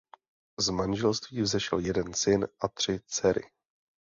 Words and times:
Z 0.59 0.69
manželství 0.69 1.41
vzešel 1.41 1.79
jeden 1.79 2.13
syn 2.13 2.47
a 2.61 2.67
tři 2.67 2.99
dcery. 3.07 3.41